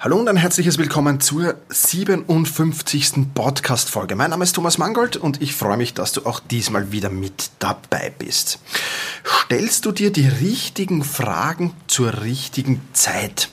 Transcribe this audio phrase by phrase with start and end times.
[0.00, 3.34] Hallo und ein herzliches Willkommen zur 57.
[3.34, 4.14] Podcast-Folge.
[4.14, 7.50] Mein Name ist Thomas Mangold und ich freue mich, dass du auch diesmal wieder mit
[7.58, 8.60] dabei bist.
[9.24, 13.48] Stellst du dir die richtigen Fragen zur richtigen Zeit?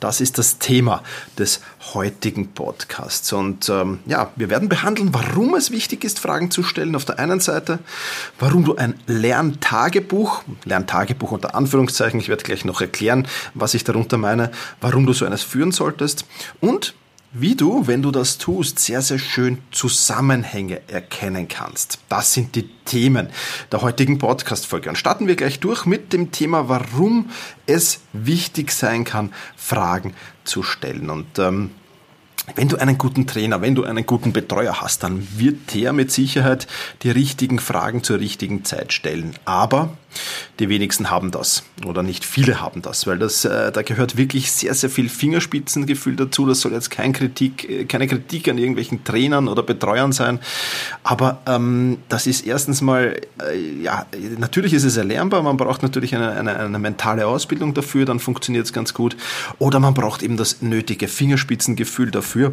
[0.00, 1.02] Das ist das Thema
[1.38, 1.60] des
[1.92, 3.32] heutigen Podcasts.
[3.32, 7.18] Und ähm, ja, wir werden behandeln, warum es wichtig ist, Fragen zu stellen auf der
[7.18, 7.78] einen Seite,
[8.38, 14.16] warum du ein Lerntagebuch, Lerntagebuch unter Anführungszeichen, ich werde gleich noch erklären, was ich darunter
[14.16, 14.50] meine,
[14.80, 16.24] warum du so eines führen solltest
[16.60, 16.94] und
[17.34, 21.98] wie du, wenn du das tust, sehr, sehr schön Zusammenhänge erkennen kannst.
[22.08, 23.28] Das sind die Themen
[23.72, 24.88] der heutigen Podcast-Folge.
[24.88, 27.30] Und starten wir gleich durch mit dem Thema, warum
[27.66, 31.10] es wichtig sein kann, Fragen zu stellen.
[31.10, 31.72] Und ähm,
[32.54, 36.12] wenn du einen guten Trainer, wenn du einen guten Betreuer hast, dann wird der mit
[36.12, 36.68] Sicherheit
[37.02, 39.34] die richtigen Fragen zur richtigen Zeit stellen.
[39.44, 39.96] Aber
[40.58, 44.52] die wenigsten haben das oder nicht viele haben das, weil das äh, da gehört wirklich
[44.52, 46.46] sehr sehr viel Fingerspitzengefühl dazu.
[46.46, 50.40] Das soll jetzt kein Kritik, äh, keine Kritik an irgendwelchen Trainern oder Betreuern sein,
[51.02, 54.06] aber ähm, das ist erstens mal äh, ja
[54.38, 55.42] natürlich ist es erlernbar.
[55.42, 59.16] Man braucht natürlich eine, eine, eine mentale Ausbildung dafür, dann funktioniert es ganz gut.
[59.58, 62.52] Oder man braucht eben das nötige Fingerspitzengefühl dafür.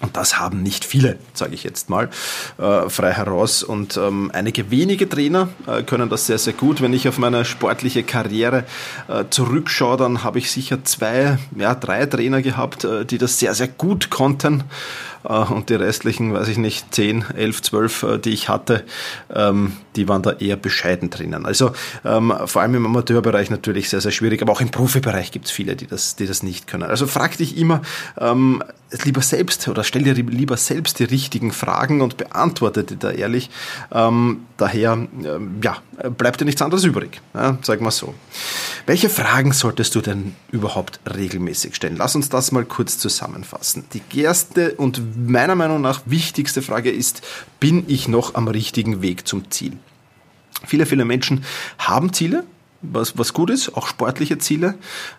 [0.00, 2.10] Und das haben nicht viele, sage ich jetzt mal,
[2.58, 3.62] äh, frei heraus.
[3.62, 6.82] Und ähm, einige wenige Trainer äh, können das sehr, sehr gut.
[6.82, 8.64] Wenn ich auf meine sportliche Karriere
[9.08, 13.54] äh, zurückschaue, dann habe ich sicher zwei, ja, drei Trainer gehabt, äh, die das sehr,
[13.54, 14.64] sehr gut konnten.
[15.28, 18.84] Äh, und die restlichen, weiß ich nicht, 10, 11, 12, die ich hatte,
[19.34, 21.46] ähm, die waren da eher bescheiden drinnen.
[21.46, 21.72] Also
[22.04, 25.50] ähm, vor allem im Amateurbereich natürlich sehr, sehr schwierig, aber auch im Profibereich gibt es
[25.50, 26.84] viele, die das, die das nicht können.
[26.84, 27.82] Also frag dich immer
[28.18, 28.62] ähm,
[29.04, 33.50] lieber selbst oder stell dir lieber selbst die richtigen Fragen und beantworte die da ehrlich.
[33.90, 35.08] Daher
[35.62, 35.76] ja,
[36.16, 38.14] bleibt dir nichts anderes übrig, ja, sag mal so.
[38.86, 41.96] Welche Fragen solltest du denn überhaupt regelmäßig stellen?
[41.96, 43.84] Lass uns das mal kurz zusammenfassen.
[43.92, 47.22] Die erste und meiner Meinung nach wichtigste Frage ist,
[47.60, 49.72] bin ich noch am richtigen Weg zum Ziel?
[50.64, 51.44] Viele, viele Menschen
[51.78, 52.44] haben Ziele,
[52.82, 54.74] was, was gut ist, auch sportliche Ziele,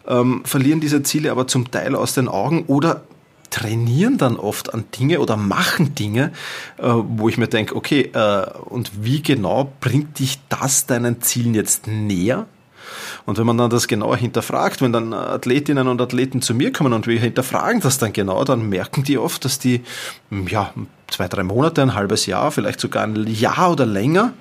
[0.07, 3.03] ähm, verlieren diese Ziele aber zum Teil aus den Augen oder
[3.49, 6.31] trainieren dann oft an Dinge oder machen Dinge,
[6.77, 11.53] äh, wo ich mir denke, okay, äh, und wie genau bringt dich das deinen Zielen
[11.53, 12.47] jetzt näher?
[13.25, 16.93] Und wenn man dann das genauer hinterfragt, wenn dann Athletinnen und Athleten zu mir kommen
[16.93, 19.83] und wir hinterfragen das dann genau, dann merken die oft, dass die
[20.47, 20.73] ja,
[21.07, 24.33] zwei, drei Monate, ein halbes Jahr, vielleicht sogar ein Jahr oder länger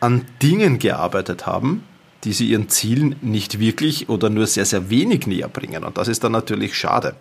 [0.00, 1.84] an Dingen gearbeitet haben,
[2.26, 5.84] die sie ihren Zielen nicht wirklich oder nur sehr, sehr wenig näher bringen.
[5.84, 7.14] Und das ist dann natürlich schade.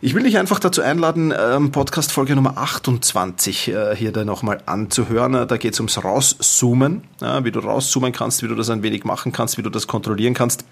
[0.00, 4.60] Ich will dich einfach dazu einladen, ähm, Podcast Folge Nummer 28 äh, hier da nochmal
[4.66, 5.46] anzuhören.
[5.46, 7.04] Da geht es ums Rauszoomen,
[7.42, 10.34] wie du rauszoomen kannst, wie du das ein wenig machen kannst, wie du das kontrollieren
[10.34, 10.64] kannst.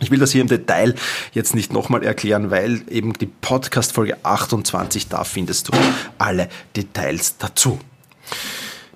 [0.00, 0.94] Ich will das hier im Detail
[1.32, 5.72] jetzt nicht nochmal erklären, weil eben die Podcast Folge 28, da findest du
[6.18, 7.80] alle Details dazu.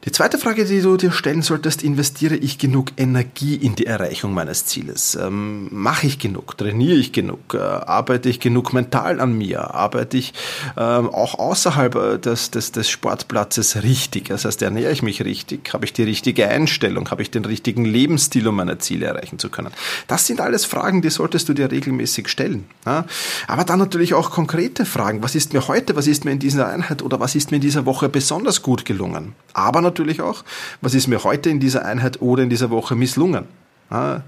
[0.07, 4.35] Die zweite Frage, die du dir stellen solltest, investiere ich genug Energie in die Erreichung
[4.35, 5.19] meines Zieles?
[5.21, 6.57] Ähm, Mache ich genug?
[6.57, 7.55] Trainiere ich genug?
[7.55, 9.75] Äh, arbeite ich genug mental an mir?
[9.75, 10.33] Arbeite ich
[10.77, 14.29] ähm, auch außerhalb äh, des, des, des Sportplatzes richtig?
[14.29, 15.75] Das heißt, ernähre ich mich richtig?
[15.75, 17.11] Habe ich die richtige Einstellung?
[17.11, 19.73] Habe ich den richtigen Lebensstil, um meine Ziele erreichen zu können?
[20.07, 22.67] Das sind alles Fragen, die solltest du dir regelmäßig stellen.
[22.87, 23.07] Ja?
[23.49, 25.25] Aber dann natürlich auch konkrete Fragen.
[25.25, 27.63] Was ist mir heute, was ist mir in dieser Einheit oder was ist mir in
[27.63, 29.35] dieser Woche besonders gut gelungen?
[29.53, 30.45] Aber natürlich auch,
[30.81, 33.47] was ist mir heute in dieser Einheit oder in dieser Woche misslungen?
[33.89, 34.23] Ah,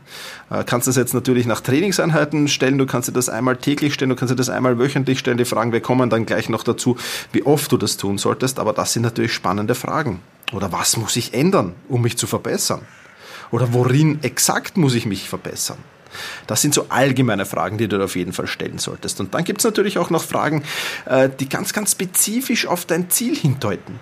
[0.66, 4.14] kannst das jetzt natürlich nach Trainingseinheiten stellen, du kannst dir das einmal täglich stellen, du
[4.14, 5.36] kannst dir das einmal wöchentlich stellen.
[5.36, 6.96] Die Fragen, wir kommen dann gleich noch dazu,
[7.32, 10.20] wie oft du das tun solltest, aber das sind natürlich spannende Fragen.
[10.52, 12.82] Oder was muss ich ändern, um mich zu verbessern?
[13.50, 15.78] Oder worin exakt muss ich mich verbessern?
[16.46, 19.20] Das sind so allgemeine Fragen, die du auf jeden Fall stellen solltest.
[19.20, 20.62] Und dann gibt es natürlich auch noch Fragen,
[21.06, 24.00] äh, die ganz, ganz spezifisch auf dein Ziel hindeuten.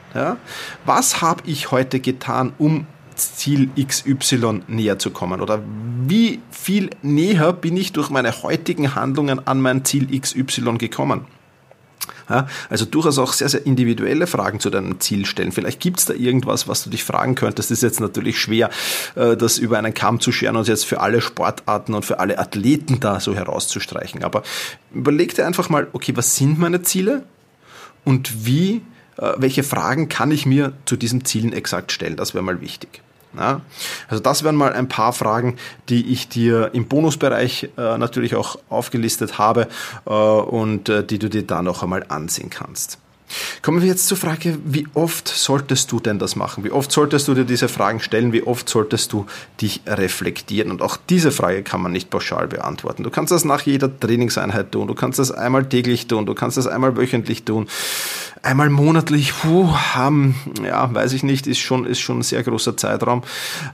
[0.85, 2.87] Was habe ich heute getan, um
[3.17, 5.41] Ziel XY näher zu kommen?
[5.41, 5.63] Oder
[6.07, 11.25] wie viel näher bin ich durch meine heutigen Handlungen an mein Ziel XY gekommen?
[12.69, 15.53] Also durchaus auch sehr, sehr individuelle Fragen zu deinem Ziel stellen.
[15.53, 17.71] Vielleicht gibt es da irgendwas, was du dich fragen könntest.
[17.71, 18.71] Das ist jetzt natürlich schwer,
[19.15, 22.39] äh, das über einen Kamm zu scheren und jetzt für alle Sportarten und für alle
[22.39, 24.25] Athleten da so herauszustreichen.
[24.25, 24.43] Aber
[24.93, 27.23] überleg dir einfach mal, okay, was sind meine Ziele
[28.05, 28.83] und wie,
[29.19, 32.17] äh, welche Fragen kann ich mir zu diesen Zielen exakt stellen?
[32.17, 33.03] Das wäre mal wichtig.
[33.39, 33.61] Ja?
[34.09, 35.57] Also das wären mal ein paar Fragen,
[35.89, 39.69] die ich dir im Bonusbereich äh, natürlich auch aufgelistet habe
[40.07, 42.99] äh, und äh, die du dir da noch einmal ansehen kannst.
[43.63, 46.63] Kommen wir jetzt zur Frage, wie oft solltest du denn das machen?
[46.63, 48.33] Wie oft solltest du dir diese Fragen stellen?
[48.33, 49.27] Wie oft solltest du
[49.61, 50.71] dich reflektieren?
[50.71, 53.03] Und auch diese Frage kann man nicht pauschal beantworten.
[53.03, 54.87] Du kannst das nach jeder Trainingseinheit tun.
[54.87, 56.27] Du kannst das einmal täglich tun.
[56.27, 57.67] Du kannst das einmal wöchentlich tun.
[58.43, 62.77] Einmal monatlich, puh, haben, ja, weiß ich nicht, ist schon, ist schon ein sehr großer
[62.77, 63.23] Zeitraum.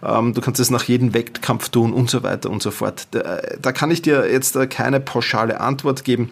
[0.02, 3.08] Ähm, du kannst es nach jedem Wettkampf tun und so weiter und so fort.
[3.10, 6.30] Da, da kann ich dir jetzt keine pauschale Antwort geben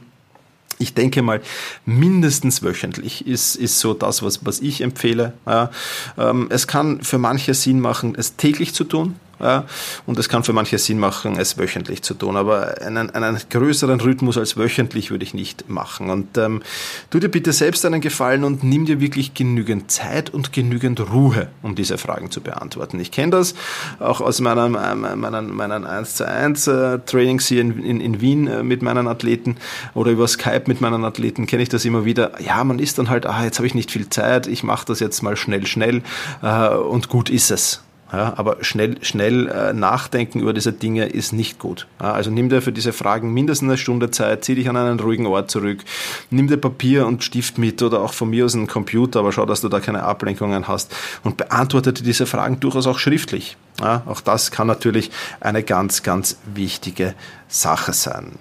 [0.81, 1.41] ich denke mal,
[1.85, 5.35] mindestens wöchentlich ist, ist so das, was, was ich empfehle.
[5.47, 5.71] Ja,
[6.19, 9.17] ähm, es kann für manche Sinn machen, es täglich zu tun.
[9.40, 9.64] Ja,
[10.06, 12.37] und es kann für manche Sinn machen, es wöchentlich zu tun.
[12.37, 16.10] Aber einen, einen größeren Rhythmus als wöchentlich würde ich nicht machen.
[16.10, 16.62] Und ähm,
[17.10, 21.48] tu dir bitte selbst einen Gefallen und nimm dir wirklich genügend Zeit und genügend Ruhe,
[21.62, 23.00] um diese Fragen zu beantworten.
[23.00, 23.54] Ich kenne das
[23.98, 28.46] auch aus meinen, meinen, meinen 1 zu 1 äh, Trainings hier in, in, in Wien
[28.46, 29.56] äh, mit meinen Athleten
[29.94, 32.40] oder über Skype mit meinen Athleten kenne ich das immer wieder.
[32.40, 35.00] Ja, man ist dann halt, ah, jetzt habe ich nicht viel Zeit, ich mache das
[35.00, 36.02] jetzt mal schnell, schnell
[36.43, 37.82] äh, und gut ist es.
[38.12, 41.86] Ja, aber schnell, schnell äh, nachdenken über diese Dinge ist nicht gut.
[42.00, 44.98] Ja, also nimm dir für diese Fragen mindestens eine Stunde Zeit, zieh dich an einen
[44.98, 45.84] ruhigen Ort zurück,
[46.30, 49.46] nimm dir Papier und Stift mit oder auch von mir aus einen Computer, aber schau,
[49.46, 50.92] dass du da keine Ablenkungen hast
[51.22, 53.56] und beantworte dir diese Fragen durchaus auch schriftlich.
[53.80, 57.14] Ja, auch das kann natürlich eine ganz, ganz wichtige
[57.46, 58.32] Sache sein.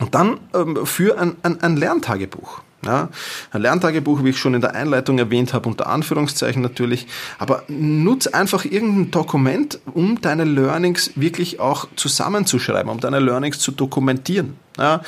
[0.00, 2.63] Und dann ähm, für ein, ein, ein Lerntagebuch.
[2.84, 3.08] Ja,
[3.50, 7.06] ein Lerntagebuch, wie ich schon in der Einleitung erwähnt habe, unter Anführungszeichen natürlich,
[7.38, 13.72] aber nutz einfach irgendein Dokument, um deine Learnings wirklich auch zusammenzuschreiben, um deine Learnings zu
[13.72, 14.56] dokumentieren.
[14.76, 15.02] Ja,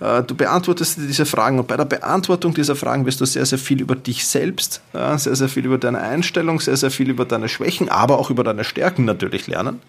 [0.00, 3.58] äh, du beantwortest diese Fragen und bei der Beantwortung dieser Fragen wirst du sehr, sehr
[3.58, 7.48] viel über dich selbst, sehr, sehr viel über deine Einstellung, sehr, sehr viel über deine
[7.48, 9.80] Schwächen, aber auch über deine Stärken natürlich lernen.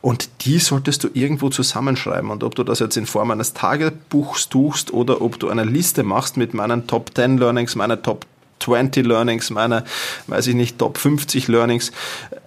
[0.00, 2.30] Und die solltest du irgendwo zusammenschreiben.
[2.30, 6.02] Und ob du das jetzt in Form eines Tagebuchs tust oder ob du eine Liste
[6.02, 8.26] machst mit meinen Top 10 Learnings, meine Top
[8.60, 9.84] 20 Learnings, meine,
[10.26, 11.92] weiß ich nicht, Top 50 Learnings,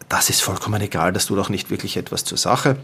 [0.09, 2.77] das ist vollkommen egal, das tut auch nicht wirklich etwas zur Sache.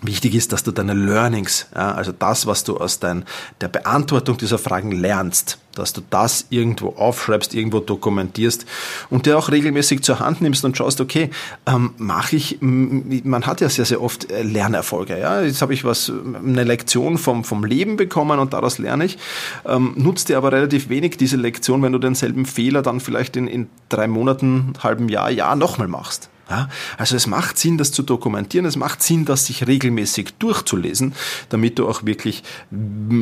[0.00, 3.24] Wichtig ist, dass du deine Learnings, ja, also das, was du aus dein,
[3.60, 8.64] der Beantwortung dieser Fragen lernst, dass du das irgendwo aufschreibst, irgendwo dokumentierst
[9.10, 11.30] und dir auch regelmäßig zur Hand nimmst und schaust, okay,
[11.66, 15.18] ähm, mache ich, man hat ja sehr, sehr oft äh, Lernerfolge.
[15.18, 15.42] Ja?
[15.42, 16.12] Jetzt habe ich was,
[16.44, 19.18] eine Lektion vom, vom Leben bekommen und daraus lerne ich.
[19.66, 23.48] Ähm, nutzt dir aber relativ wenig diese Lektion, wenn du denselben Fehler dann vielleicht in,
[23.48, 26.28] in drei Monaten, halbem Jahr, Jahr nochmal machst.
[26.50, 31.14] Ja, also es macht Sinn, das zu dokumentieren, es macht Sinn, das sich regelmäßig durchzulesen,
[31.50, 32.42] damit du auch wirklich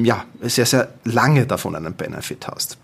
[0.04, 2.78] ja, sehr, sehr lange davon einen Benefit hast.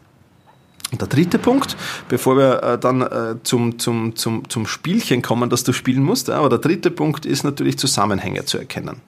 [0.92, 1.76] Und der dritte Punkt,
[2.08, 6.28] bevor wir äh, dann äh, zum, zum, zum, zum Spielchen kommen, das du spielen musst,
[6.28, 9.00] aber der dritte Punkt ist natürlich Zusammenhänge zu erkennen.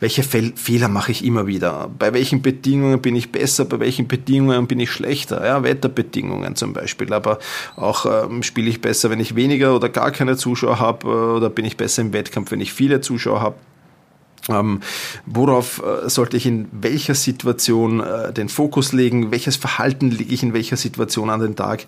[0.00, 1.90] Welche Fehler mache ich immer wieder?
[1.98, 3.64] Bei welchen Bedingungen bin ich besser?
[3.64, 5.44] Bei welchen Bedingungen bin ich schlechter?
[5.44, 7.12] Ja, Wetterbedingungen zum Beispiel.
[7.12, 7.38] Aber
[7.76, 11.06] auch ähm, spiele ich besser, wenn ich weniger oder gar keine Zuschauer habe?
[11.06, 13.56] Äh, oder bin ich besser im Wettkampf, wenn ich viele Zuschauer habe?
[14.50, 14.80] Ähm,
[15.26, 19.30] worauf äh, sollte ich in welcher Situation äh, den Fokus legen?
[19.30, 21.86] Welches Verhalten lege ich in welcher Situation an den Tag?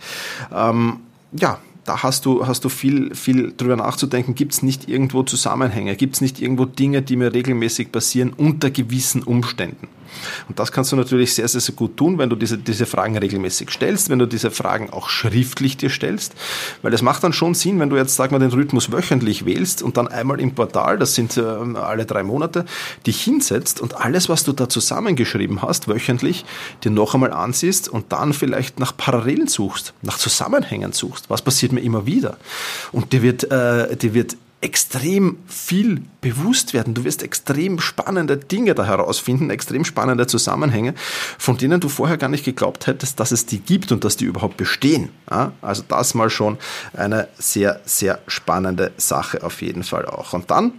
[0.55, 1.00] Ähm,
[1.32, 4.35] ja, da hast du, hast du viel, viel drüber nachzudenken.
[4.35, 5.96] Gibt es nicht irgendwo Zusammenhänge?
[5.96, 9.89] Gibt es nicht irgendwo Dinge, die mir regelmäßig passieren unter gewissen Umständen?
[10.48, 13.16] Und das kannst du natürlich sehr, sehr, sehr gut tun, wenn du diese, diese Fragen
[13.16, 16.34] regelmäßig stellst, wenn du diese Fragen auch schriftlich dir stellst,
[16.82, 19.82] weil es macht dann schon Sinn, wenn du jetzt, sag mal, den Rhythmus wöchentlich wählst
[19.82, 22.64] und dann einmal im Portal, das sind äh, alle drei Monate,
[23.06, 26.44] dich hinsetzt und alles, was du da zusammengeschrieben hast, wöchentlich,
[26.84, 31.31] dir noch einmal ansiehst und dann vielleicht nach Parallelen suchst, nach Zusammenhängen suchst.
[31.31, 32.36] Was passiert mir immer wieder?
[32.92, 36.94] Und dir wird, äh, dir wird extrem viel bewusst werden.
[36.94, 40.94] Du wirst extrem spannende Dinge da herausfinden, extrem spannende Zusammenhänge,
[41.38, 44.24] von denen du vorher gar nicht geglaubt hättest, dass es die gibt und dass die
[44.24, 45.10] überhaupt bestehen.
[45.60, 46.58] Also das mal schon
[46.94, 50.32] eine sehr, sehr spannende Sache auf jeden Fall auch.
[50.32, 50.72] Und dann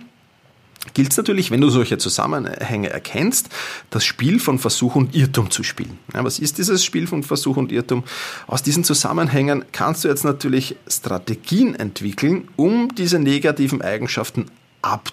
[0.93, 3.49] gilt es natürlich, wenn du solche Zusammenhänge erkennst,
[3.89, 5.97] das Spiel von Versuch und Irrtum zu spielen.
[6.13, 8.03] Ja, was ist dieses Spiel von Versuch und Irrtum?
[8.47, 14.45] Aus diesen Zusammenhängen kannst du jetzt natürlich Strategien entwickeln, um diese negativen Eigenschaften
[14.83, 15.09] ab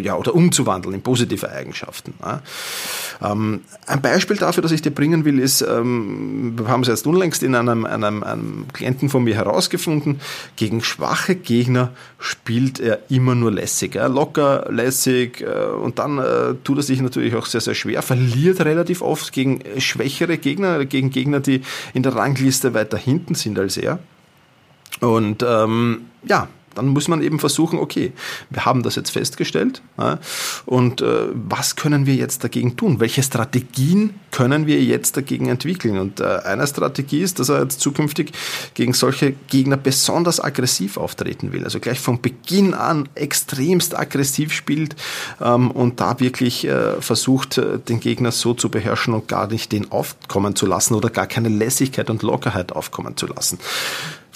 [0.00, 2.14] ja, oder umzuwandeln in positive Eigenschaften.
[2.20, 2.42] Ja.
[3.22, 7.06] Ähm, ein Beispiel dafür, das ich dir bringen will, ist, ähm, wir haben es jetzt
[7.06, 10.20] unlängst in einem, einem, einem Klienten von mir herausgefunden,
[10.56, 13.94] gegen schwache Gegner spielt er immer nur lässig.
[13.94, 14.06] Ja.
[14.06, 18.60] Locker, lässig äh, und dann äh, tut er sich natürlich auch sehr, sehr schwer, verliert
[18.60, 21.62] relativ oft gegen schwächere Gegner, gegen Gegner, die
[21.94, 23.98] in der Rangliste weiter hinten sind als er.
[25.00, 28.12] Und ähm, ja, dann muss man eben versuchen, okay,
[28.50, 30.18] wir haben das jetzt festgestellt ja,
[30.66, 33.00] und äh, was können wir jetzt dagegen tun?
[33.00, 35.98] Welche Strategien können wir jetzt dagegen entwickeln?
[35.98, 38.32] Und äh, eine Strategie ist, dass er jetzt zukünftig
[38.74, 41.64] gegen solche Gegner besonders aggressiv auftreten will.
[41.64, 44.96] Also gleich von Beginn an extremst aggressiv spielt
[45.40, 49.72] ähm, und da wirklich äh, versucht, äh, den Gegner so zu beherrschen und gar nicht
[49.72, 53.58] den aufkommen zu lassen oder gar keine Lässigkeit und Lockerheit aufkommen zu lassen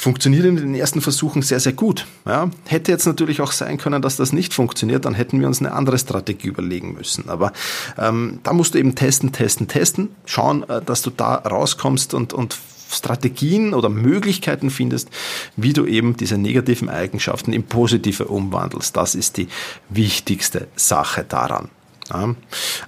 [0.01, 2.07] funktioniert in den ersten Versuchen sehr, sehr gut.
[2.25, 5.61] Ja, hätte jetzt natürlich auch sein können, dass das nicht funktioniert, dann hätten wir uns
[5.61, 7.29] eine andere Strategie überlegen müssen.
[7.29, 7.53] Aber
[7.99, 12.33] ähm, da musst du eben testen, testen, testen, schauen, äh, dass du da rauskommst und,
[12.33, 12.57] und
[12.91, 15.11] Strategien oder Möglichkeiten findest,
[15.57, 18.97] wie du eben diese negativen Eigenschaften in positive umwandelst.
[18.97, 19.49] Das ist die
[19.91, 21.69] wichtigste Sache daran.
[22.09, 22.35] Ja.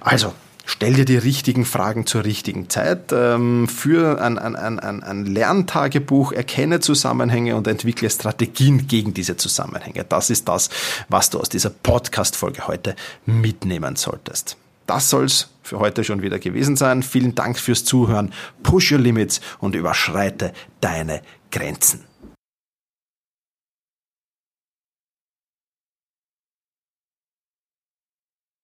[0.01, 0.33] Also,
[0.65, 3.11] Stell dir die richtigen Fragen zur richtigen Zeit.
[3.11, 10.05] Ähm, für ein, ein, ein, ein Lerntagebuch, erkenne Zusammenhänge und entwickle Strategien gegen diese Zusammenhänge.
[10.05, 10.69] Das ist das,
[11.09, 14.55] was du aus dieser Podcast-Folge heute mitnehmen solltest.
[14.87, 17.03] Das soll's für heute schon wieder gewesen sein.
[17.03, 18.33] Vielen Dank fürs Zuhören.
[18.63, 22.05] Push your limits und überschreite deine Grenzen.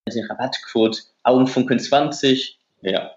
[0.09, 2.55] den Rabattcode Augenfunkeln20.
[2.81, 3.11] Ja.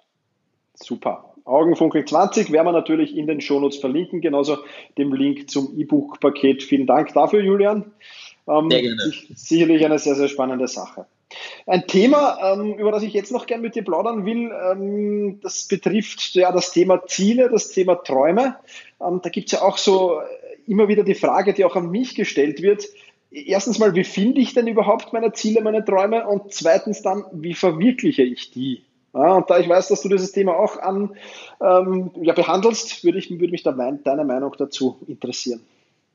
[0.74, 1.32] Super.
[1.44, 4.58] Augenfunkel20 werden wir natürlich in den Shownotes verlinken, genauso
[4.96, 6.62] dem Link zum E-Book-Paket.
[6.62, 7.92] Vielen Dank dafür, Julian.
[8.48, 9.12] Ähm, sehr gerne.
[9.34, 11.06] Sicherlich eine sehr, sehr spannende Sache.
[11.66, 15.66] Ein Thema, ähm, über das ich jetzt noch gern mit dir plaudern will, ähm, das
[15.66, 18.56] betrifft ja das Thema Ziele, das Thema Träume.
[19.00, 20.20] Ähm, da gibt es ja auch so
[20.66, 22.84] immer wieder die Frage, die auch an mich gestellt wird,
[23.32, 26.26] erstens mal, wie finde ich denn überhaupt meine Ziele, meine Träume?
[26.26, 28.84] Und zweitens dann, wie verwirkliche ich die?
[29.14, 31.14] Ja, und da ich weiß, dass du dieses Thema auch an,
[31.60, 35.60] ähm, ja, behandelst, würde, ich, würde mich da mein, deine Meinung dazu interessieren.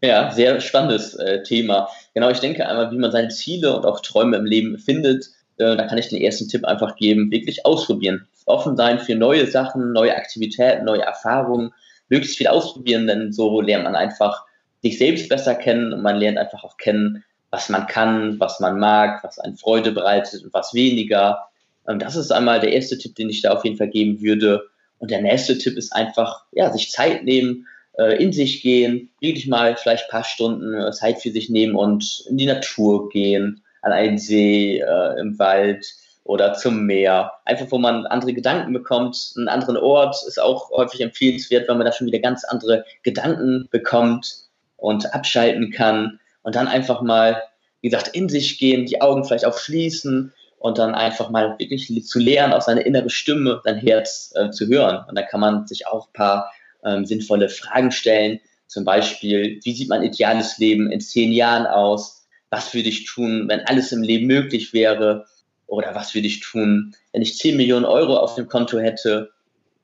[0.01, 1.89] Ja, sehr spannendes äh, Thema.
[2.13, 5.25] Genau, ich denke einmal, wie man seine Ziele und auch Träume im Leben findet.
[5.57, 8.27] Äh, da kann ich den ersten Tipp einfach geben, wirklich ausprobieren.
[8.45, 11.73] Offen sein für neue Sachen, neue Aktivitäten, neue Erfahrungen,
[12.09, 14.46] möglichst viel ausprobieren, denn so lernt man einfach
[14.81, 18.79] sich selbst besser kennen und man lernt einfach auch kennen, was man kann, was man
[18.79, 21.47] mag, was einen Freude bereitet und was weniger.
[21.85, 24.67] Das ist einmal der erste Tipp, den ich da auf jeden Fall geben würde.
[24.99, 27.67] Und der nächste Tipp ist einfach, ja, sich Zeit nehmen,
[27.97, 31.75] äh, in sich gehen, wirklich mal vielleicht ein paar Stunden äh, Zeit für sich nehmen
[31.75, 35.85] und in die Natur gehen, an einen See, äh, im Wald
[36.23, 37.33] oder zum Meer.
[37.45, 39.33] Einfach, wo man andere Gedanken bekommt.
[39.37, 43.69] Einen anderen Ort ist auch häufig empfehlenswert, weil man da schon wieder ganz andere Gedanken
[43.71, 44.46] bekommt
[44.77, 47.43] und abschalten kann und dann einfach mal,
[47.81, 51.91] wie gesagt, in sich gehen, die Augen vielleicht auch schließen und dann einfach mal wirklich
[52.05, 55.03] zu lernen, auf seine innere Stimme, sein Herz äh, zu hören.
[55.07, 56.51] Und da kann man sich auch ein paar
[56.83, 58.39] ähm, sinnvolle Fragen stellen.
[58.67, 62.27] Zum Beispiel, wie sieht mein ideales Leben in zehn Jahren aus?
[62.49, 65.25] Was würde ich tun, wenn alles im Leben möglich wäre?
[65.67, 69.31] Oder was würde ich tun, wenn ich 10 Millionen Euro auf dem Konto hätte?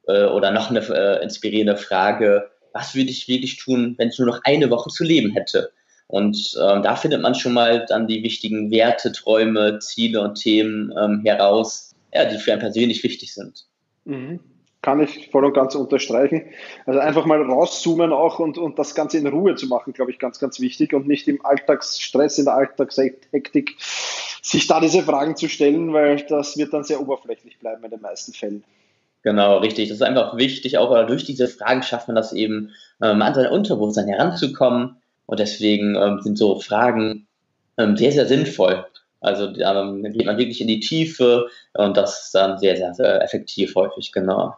[0.08, 4.28] Äh, oder noch eine äh, inspirierende Frage, was würde ich wirklich tun, wenn ich nur
[4.28, 5.72] noch eine Woche zu leben hätte?
[6.08, 10.94] Und ähm, da findet man schon mal dann die wichtigen Werte, Träume, Ziele und Themen
[11.02, 13.66] ähm, heraus, ja, die für einen persönlich wichtig sind.
[14.06, 14.40] Mhm.
[14.82, 16.44] Kann ich voll und ganz unterstreichen.
[16.86, 20.20] Also einfach mal rauszoomen auch und, und das Ganze in Ruhe zu machen, glaube ich,
[20.20, 25.48] ganz, ganz wichtig und nicht im Alltagsstress, in der Alltagshektik sich da diese Fragen zu
[25.48, 28.64] stellen, weil das wird dann sehr oberflächlich bleiben in den meisten Fällen.
[29.24, 29.90] Genau, richtig.
[29.90, 33.48] Das ist einfach wichtig, auch durch diese Fragen schafft man das eben, ähm, an sein
[33.48, 34.98] Unterbewusstsein heranzukommen.
[35.26, 37.28] Und deswegen ähm, sind so Fragen
[37.78, 38.86] ähm, sehr, sehr sinnvoll.
[39.22, 43.24] Also ähm, geht man wirklich in die Tiefe und das ist dann sehr, sehr, sehr
[43.24, 44.54] effektiv häufig, genau.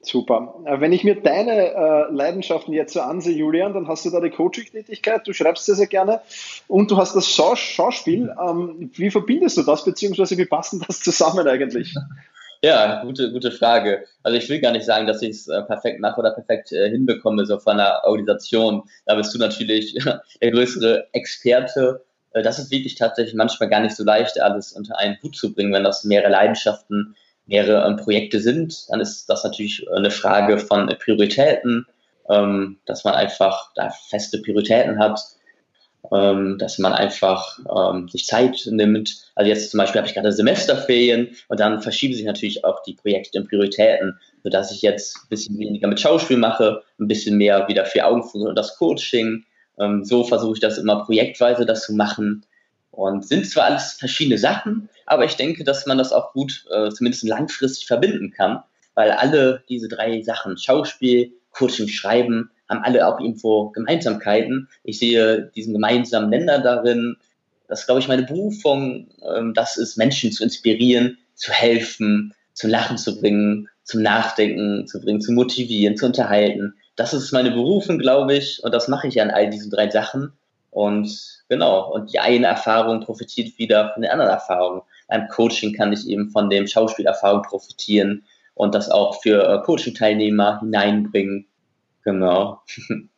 [0.00, 0.54] Super.
[0.64, 4.20] Äh, wenn ich mir deine äh, Leidenschaften jetzt so ansehe, Julian, dann hast du da
[4.20, 6.22] die Coaching-Tätigkeit, du schreibst sehr, sehr gerne
[6.66, 8.34] und du hast das Schaus Schauspiel.
[8.40, 11.94] Ähm, wie verbindest du das, beziehungsweise wie passt das zusammen eigentlich?
[12.62, 14.04] Ja, gute, gute Frage.
[14.22, 16.90] Also ich will gar nicht sagen, dass ich es äh, perfekt mache oder perfekt äh,
[16.90, 18.82] hinbekomme, so von einer Organisation.
[19.04, 19.94] Da bist du natürlich
[20.42, 22.04] der größere Experte.
[22.32, 25.52] Äh, das ist wirklich tatsächlich manchmal gar nicht so leicht, alles unter einen Hut zu
[25.52, 27.14] bringen, wenn das mehrere Leidenschaften,
[27.46, 28.90] mehrere ähm, Projekte sind.
[28.90, 31.86] Dann ist das natürlich eine Frage von Prioritäten,
[32.30, 35.20] ähm, dass man einfach da feste Prioritäten hat
[36.12, 39.16] ähm, dass man einfach ähm, sich Zeit nimmt.
[39.34, 42.94] Also jetzt zum Beispiel habe ich gerade Semesterferien und dann verschieben sich natürlich auch die
[42.94, 47.68] Projekte und Prioritäten, sodass ich jetzt ein bisschen weniger mit Schauspiel mache, ein bisschen mehr
[47.68, 49.44] wieder für Augenfunkel und das Coaching.
[49.78, 52.44] Ähm, so versuche ich das immer projektweise das zu machen.
[52.90, 56.88] Und sind zwar alles verschiedene Sachen, aber ich denke, dass man das auch gut, äh,
[56.88, 58.62] zumindest langfristig verbinden kann,
[58.94, 64.68] weil alle diese drei Sachen, Schauspiel, Coaching, Schreiben, haben alle auch irgendwo Gemeinsamkeiten.
[64.84, 67.16] Ich sehe diesen gemeinsamen Nenner darin.
[67.68, 69.08] Das ist, glaube ich, meine Berufung.
[69.22, 75.00] Ähm, das ist, Menschen zu inspirieren, zu helfen, zum Lachen zu bringen, zum Nachdenken zu
[75.00, 76.74] bringen, zu motivieren, zu unterhalten.
[76.96, 80.32] Das ist meine Berufung, glaube ich, und das mache ich an all diesen drei Sachen.
[80.70, 84.82] Und genau, und die eine Erfahrung profitiert wieder von den anderen Erfahrungen.
[85.08, 90.60] Beim Coaching kann ich eben von dem Schauspielerfahrung profitieren und das auch für äh, Coaching-Teilnehmer
[90.60, 91.46] hineinbringen.
[92.06, 92.62] Genau.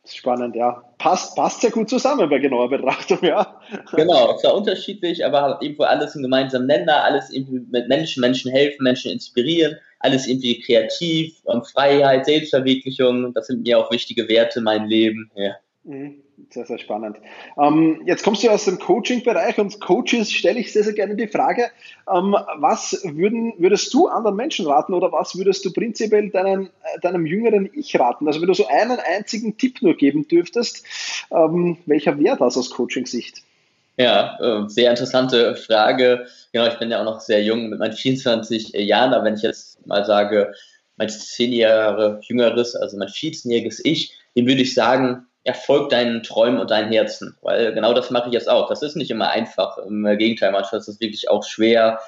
[0.06, 0.82] Spannend, ja.
[0.96, 3.60] Passt, passt sehr gut zusammen bei genauer Betrachtung, ja.
[3.92, 8.50] Genau, zwar unterschiedlich, aber hat irgendwo alles einen gemeinsamen Nenner, alles irgendwie mit Menschen, Menschen
[8.50, 11.36] helfen, Menschen inspirieren, alles irgendwie kreativ,
[11.70, 15.56] Freiheit, Selbstverwirklichung, das sind mir auch wichtige Werte in meinem Leben, ja.
[15.84, 16.22] Mhm.
[16.50, 17.18] Sehr, sehr spannend.
[17.60, 21.26] Ähm, jetzt kommst du aus dem Coaching-Bereich und Coaches stelle ich sehr, sehr gerne die
[21.26, 21.70] Frage,
[22.12, 27.00] ähm, was würden, würdest du anderen Menschen raten oder was würdest du prinzipiell deinen, äh,
[27.02, 28.26] deinem jüngeren Ich raten?
[28.26, 30.84] Also wenn du so einen einzigen Tipp nur geben dürftest,
[31.30, 33.42] ähm, welcher wäre das aus Coaching-Sicht?
[33.98, 36.26] Ja, äh, sehr interessante Frage.
[36.52, 39.42] Genau, ich bin ja auch noch sehr jung mit meinen 24 Jahren, aber wenn ich
[39.42, 40.54] jetzt mal sage,
[40.96, 46.60] mein zehn Jahre jüngeres, also mein 14-jähriges Ich, dem würde ich sagen, erfolg deinen Träumen
[46.60, 48.68] und deinen Herzen, weil genau das mache ich jetzt auch.
[48.68, 51.98] Das ist nicht immer einfach, im Gegenteil, manchmal ist es wirklich auch schwer,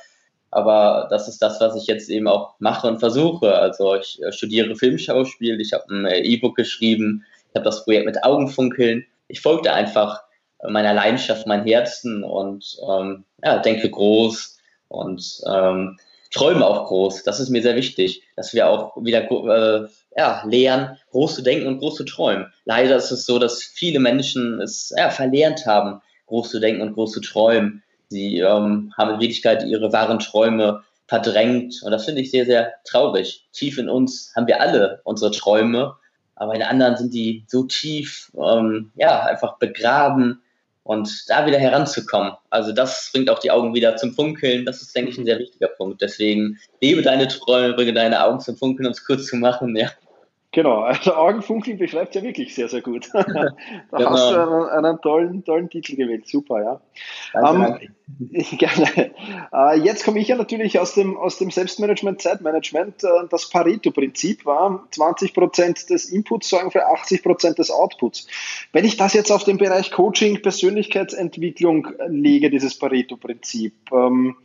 [0.50, 3.54] aber das ist das, was ich jetzt eben auch mache und versuche.
[3.54, 8.06] Also ich äh, studiere Filmschauspiel, ich habe ein äh, E-Book geschrieben, ich habe das Projekt
[8.06, 9.06] mit Augenfunkeln.
[9.26, 10.22] Ich folgte einfach
[10.68, 15.98] meiner Leidenschaft, meinem Herzen und ähm, ja, denke groß und ähm,
[16.30, 17.22] träume auch groß.
[17.24, 21.66] Das ist mir sehr wichtig, dass wir auch wieder äh, ja, lernen, groß zu denken
[21.66, 22.52] und groß zu träumen.
[22.64, 26.94] Leider ist es so, dass viele Menschen es ja, verlernt haben, groß zu denken und
[26.94, 27.82] groß zu träumen.
[28.08, 32.74] Sie ähm, haben in Wirklichkeit ihre wahren Träume verdrängt und das finde ich sehr, sehr
[32.84, 33.46] traurig.
[33.52, 35.96] Tief in uns haben wir alle unsere Träume,
[36.36, 40.42] aber in anderen sind die so tief, ähm, ja, einfach begraben
[40.90, 42.32] und da wieder heranzukommen.
[42.50, 44.64] Also das bringt auch die Augen wieder zum Funkeln.
[44.64, 46.02] Das ist, denke ich, ein sehr wichtiger Punkt.
[46.02, 49.76] Deswegen lebe deine Träume, bringe deine Augen zum Funkeln, um es kurz zu machen.
[49.76, 49.90] Ja.
[50.52, 53.08] Genau, also Augenfunkeln beschreibt ja wirklich sehr, sehr gut.
[53.12, 54.10] da genau.
[54.10, 56.26] hast du einen, einen, tollen, tollen Titel gewählt.
[56.26, 56.80] Super, ja.
[57.32, 58.56] Danke, ähm, danke.
[58.56, 59.14] Gerne.
[59.52, 63.04] Äh, jetzt komme ich ja natürlich aus dem, aus dem Selbstmanagement, Zeitmanagement.
[63.04, 68.26] Äh, das Pareto-Prinzip war 20 Prozent des Inputs sorgen für 80 Prozent des Outputs.
[68.72, 74.36] Wenn ich das jetzt auf den Bereich Coaching, Persönlichkeitsentwicklung lege, dieses Pareto-Prinzip, ähm,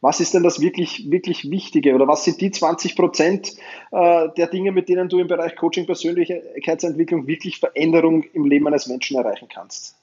[0.00, 3.52] was ist denn das wirklich, wirklich Wichtige oder was sind die 20 Prozent
[3.92, 8.86] äh, der Dinge, mit denen du im Bereich Coaching, Persönlichkeitsentwicklung wirklich Veränderung im Leben eines
[8.86, 9.96] Menschen erreichen kannst?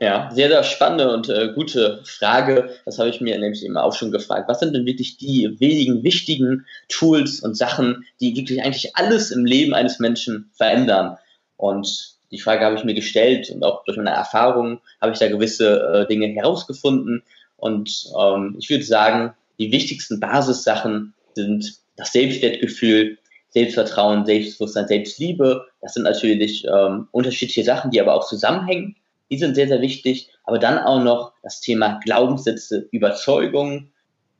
[0.00, 2.70] Ja, sehr, sehr spannende und äh, gute Frage.
[2.84, 4.48] Das habe ich mir nämlich immer auch schon gefragt.
[4.48, 9.44] Was sind denn wirklich die wenigen wichtigen Tools und Sachen, die wirklich eigentlich alles im
[9.44, 11.18] Leben eines Menschen verändern?
[11.56, 15.28] Und die Frage habe ich mir gestellt und auch durch meine Erfahrungen habe ich da
[15.28, 17.24] gewisse äh, Dinge herausgefunden.
[17.58, 23.18] Und ähm, ich würde sagen, die wichtigsten Basissachen sind das Selbstwertgefühl,
[23.50, 25.66] Selbstvertrauen, Selbstbewusstsein, Selbstliebe.
[25.82, 28.96] Das sind natürlich ähm, unterschiedliche Sachen, die aber auch zusammenhängen.
[29.30, 30.30] Die sind sehr, sehr wichtig.
[30.44, 33.92] Aber dann auch noch das Thema Glaubenssätze, Überzeugungen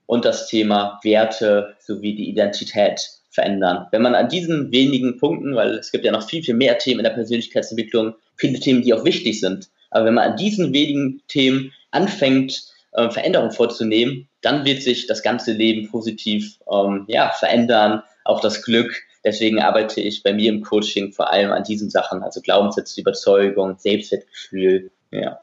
[0.07, 3.87] und das Thema Werte sowie die Identität verändern.
[3.91, 7.01] Wenn man an diesen wenigen Punkten, weil es gibt ja noch viel, viel mehr Themen
[7.01, 11.23] in der Persönlichkeitsentwicklung, viele Themen, die auch wichtig sind, aber wenn man an diesen wenigen
[11.29, 18.03] Themen anfängt, äh, Veränderungen vorzunehmen, dann wird sich das ganze Leben positiv ähm, ja, verändern,
[18.25, 19.03] auch das Glück.
[19.25, 23.77] Deswegen arbeite ich bei mir im Coaching vor allem an diesen Sachen, also Glaubenssätze, Überzeugung,
[23.79, 25.41] Selbstwertgefühl, ja.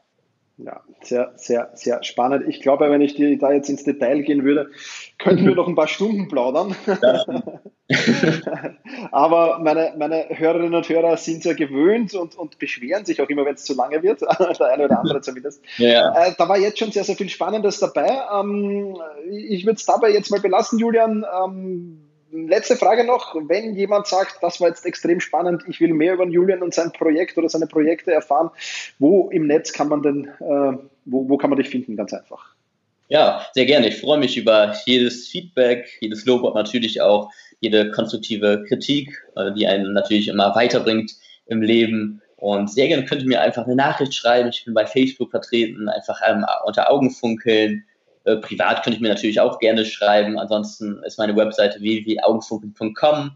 [0.58, 2.48] Ja, sehr, sehr, sehr spannend.
[2.48, 4.70] Ich glaube, wenn ich die, da jetzt ins Detail gehen würde,
[5.18, 6.74] könnten wir noch ein paar Stunden plaudern.
[9.12, 13.44] Aber meine, meine Hörerinnen und Hörer sind ja gewöhnt und, und beschweren sich auch immer,
[13.44, 14.22] wenn es zu lange wird.
[14.22, 15.62] Der eine oder andere zumindest.
[15.76, 16.24] Ja.
[16.24, 18.18] Äh, da war jetzt schon sehr, sehr viel Spannendes dabei.
[18.40, 18.96] Ähm,
[19.30, 21.26] ich würde es dabei jetzt mal belassen, Julian.
[21.44, 22.05] Ähm,
[22.46, 23.34] letzte Frage noch.
[23.48, 26.92] Wenn jemand sagt, das war jetzt extrem spannend, ich will mehr über Julian und sein
[26.92, 28.50] Projekt oder seine Projekte erfahren,
[28.98, 31.96] wo im Netz kann man denn, äh, wo, wo kann man dich finden?
[31.96, 32.54] Ganz einfach.
[33.08, 33.88] Ja, sehr gerne.
[33.88, 39.52] Ich freue mich über jedes Feedback, jedes Lob und natürlich auch jede konstruktive Kritik, äh,
[39.52, 41.12] die einen natürlich immer weiterbringt
[41.46, 42.20] im Leben.
[42.36, 44.50] Und sehr gerne könnt ihr mir einfach eine Nachricht schreiben.
[44.50, 47.84] Ich bin bei Facebook vertreten, einfach ähm, unter Augen funkeln
[48.26, 50.38] äh, privat könnte ich mir natürlich auch gerne schreiben.
[50.38, 53.30] Ansonsten ist meine Webseite www.augenfunkeln.com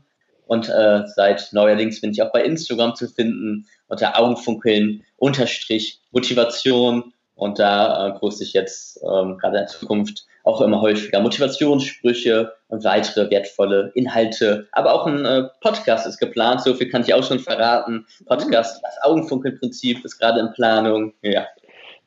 [0.47, 7.15] und äh, seit neuerdings bin ich auch bei Instagram zu finden unter Augenfunkeln unterstrich Motivation
[7.37, 13.31] und da äh, poste ich jetzt ähm, gerade in Zukunft auch immer häufiger Motivationssprüche weitere
[13.31, 14.69] wertvolle Inhalte.
[14.73, 18.07] Aber auch ein äh, Podcast ist geplant, so viel kann ich auch schon verraten.
[18.27, 21.15] Podcast, das Augenfunkelprinzip ist gerade in Planung.
[21.23, 21.47] Ja.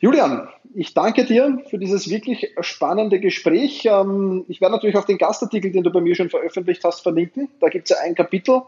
[0.00, 3.84] Julian, ich danke dir für dieses wirklich spannende Gespräch.
[3.84, 7.48] Ähm, ich werde natürlich auch den Gastartikel, den du bei mir schon veröffentlicht hast, verlinken.
[7.60, 8.62] Da gibt es ja ein Kapitel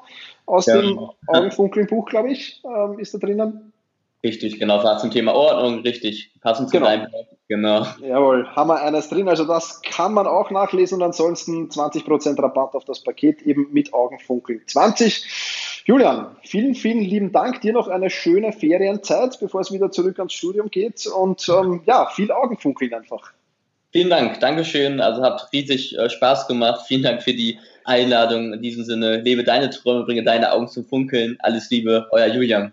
[0.47, 0.81] aus ja.
[0.81, 3.73] dem Augenfunkeln-Buch, glaube ich, ähm, ist da drinnen.
[4.25, 6.87] Richtig, genau, war zum Thema Ordnung, richtig, passend zu genau.
[6.87, 7.09] deinem
[7.49, 7.85] genau.
[8.01, 12.75] Jawohl, haben wir eines drin, also das kann man auch nachlesen und ansonsten 20% Rabatt
[12.75, 15.83] auf das Paket eben mit Augenfunkeln 20.
[15.87, 20.35] Julian, vielen, vielen lieben Dank, dir noch eine schöne Ferienzeit, bevor es wieder zurück ans
[20.35, 23.33] Studium geht und ähm, ja, viel Augenfunkeln einfach.
[23.91, 28.53] Vielen Dank, Dankeschön, also hat riesig äh, Spaß gemacht, vielen Dank für die Einladung.
[28.53, 31.37] In diesem Sinne, lebe deine Träume, bringe deine Augen zum Funkeln.
[31.41, 32.73] Alles Liebe, euer Julian.